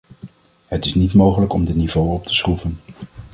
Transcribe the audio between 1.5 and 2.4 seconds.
om dit niveau op te